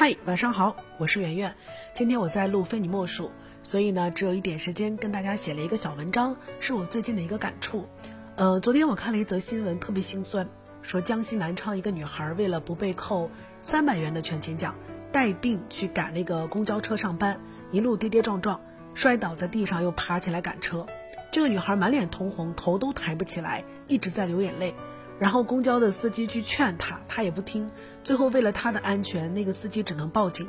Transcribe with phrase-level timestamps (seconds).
[0.00, 1.56] 嗨，晚上好，我是圆圆。
[1.92, 3.32] 今天我在录非你莫属，
[3.64, 7.88] 所以呢，只有一点时间跟大家写了一个小文章，是我最近的一个感触。
[8.36, 10.48] 呃，昨天我看了一则新闻，特别心酸，
[10.82, 13.28] 说江西南昌一个女孩为了不被扣
[13.60, 14.76] 三百元的全勤奖，
[15.10, 17.40] 带病去赶那个公交车上班，
[17.72, 18.60] 一路跌跌撞撞，
[18.94, 20.86] 摔倒在地上又爬起来赶车。
[21.32, 24.76] 这个女孩满脸通红，头都抬不起来，一直在流眼泪。
[25.18, 27.70] 然后公交的司机去劝他，他也不听。
[28.04, 30.46] 最后为了他的安全，那个司机只能报警。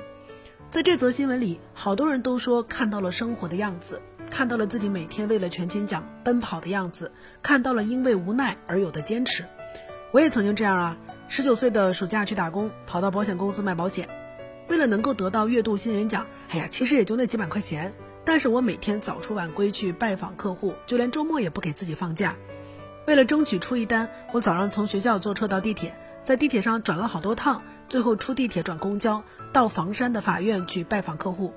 [0.69, 7.11] 在这则新闻里，好多人都说看到了生活的样子，看到了自己每天为了全勤奖奔跑的样子，
[7.41, 9.43] 看到了因为无奈而有的坚持。
[10.11, 10.97] 我也曾经这样啊，
[11.27, 14.07] 十九岁的暑假去打工，跑到保险公司卖保险，
[14.67, 17.91] 为了能够得到月度新人奖，哎呀，其实也就那几百块钱，
[18.23, 22.35] 但是我每天早出晚归去拜访客户，就连周末也不给自己放假。
[23.09, 31.51] 为了争取出一单，我早上从学校坐车到地铁，在地铁上转了好多趟，最后出地铁转公交到房山的法院去拜访客户。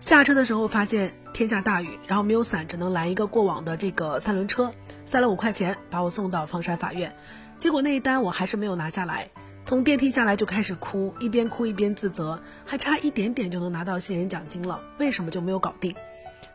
[0.00, 4.72] 下车的时候发现天下大雨，然后没有伞，只能拦一个过往的这个三轮车，
[5.04, 7.14] 塞了五块钱把我送到房山法院。
[7.56, 9.30] 结果那一单我还是没有拿下来，
[9.64, 15.94] 从电梯下来就开始哭，一边哭一边自责，还差一点点就能拿到新人奖金了，为什么就没有搞定？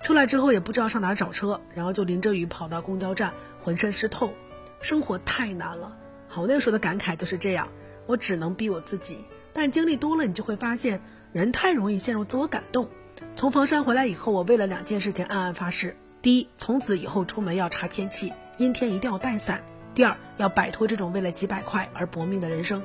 [0.03, 4.33] 出来之后也不知道上哪儿找车，然后就淋着雨跑到公交站，浑身湿透。
[4.81, 5.95] 生活太难了，
[6.27, 7.67] 好，那个时候的感慨就是这样，
[8.07, 9.25] 我只能逼我自己。
[9.53, 11.01] 但经历多了，你就会发现，
[11.33, 12.89] 人太容易陷入自我感动。
[13.35, 19.59] 从房山回来以后，我为了两件事情暗暗发誓：第一，从此以后出门要查天气，阴天一定要带伞；
[19.93, 22.81] 第二，要摆脱这种为了几百块而搏命的人生。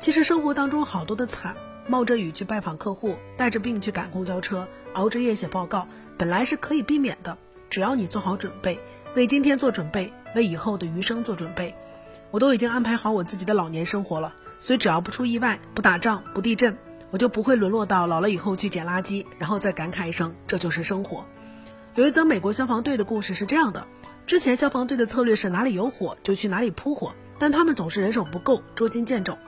[0.00, 1.54] 其实生活当中好多的惨。
[1.88, 5.86] 冒着雨去拜访客户，带着病去赶公交车，熬着夜写报告，
[6.18, 7.36] 本来是可以避免的。
[7.70, 8.78] 只要你做好准备，
[9.14, 11.74] 为今天做准备，为以后的余生做准备。
[12.30, 16.76] 我都已经安排好我自己的老年生活了，所以只要不出意外、不打仗、不地震，
[17.10, 21.24] 我就不会沦落到老了以后去捡垃圾，然后再感慨一声这就是生活。
[21.94, 23.86] 有一则美国消防队的故事是这样的：
[24.26, 29.38] 之前消防队的策略是哪里有火就去哪里扑火，但他们总是人手不够，捉襟见肘。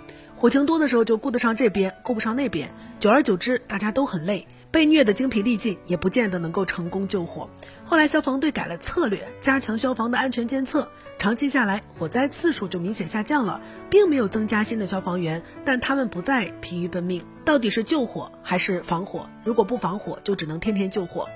[0.41, 7.50] 火情多的时候就顾得上这边，顾不上那边，久而久之大家都很累，被虐得精疲力尽，也不见得能够成功救火。
[7.84, 10.88] 后来消防队改了策略，加强消防的安全监测，
[11.19, 13.60] 长期下来火灾次数就明显下降了，
[13.91, 17.21] 并没有增加新的消防员，但他们不再疲于奔命。
[17.44, 19.28] 到底是救火还是防火？
[19.43, 21.28] 如果不防火，就只能天天救火。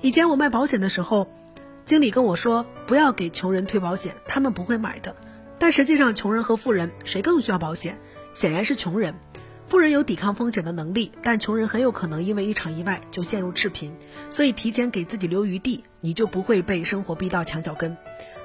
[0.00, 1.28] 以前我卖保险的时候，
[1.84, 5.14] 经理跟我说不要给穷人推保险，他们不会买的。
[5.60, 7.98] 但实际上，穷人和富人谁更需要保险？
[8.38, 9.16] 显然是穷人，
[9.66, 13.96] 富人有抵抗风险的能力，但穷人很有可能因为一场意外就陷入赤贫，
[14.30, 17.96] 所以提前给自己留余地，你就不会被生活逼到墙角跟。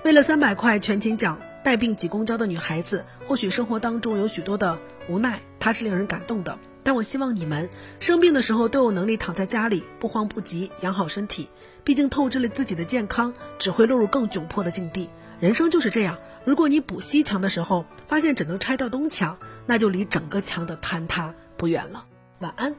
[0.03, 6.57] 为了三百块全勤奖带病挤公交的女孩子，或许生活当中有许多的无奈，她是令人感动的。
[6.81, 11.49] 但我希望你们生病的时候都有能力躺在家里不慌不急养好身体，
[11.83, 15.11] 毕竟透支了自己的健康，只会落入更窘迫的境地。
[15.43, 19.37] 人生就是这样，如果你补西墙的时候发现只能拆掉东墙。
[19.65, 22.05] 那就离整个墙的坍塌不远了。
[22.39, 22.75] 晚安。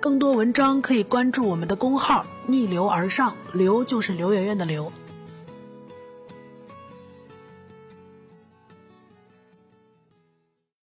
[0.00, 4.92] 更多文章可以关注我们的公号“逆流而上”，流就是刘媛媛的刘。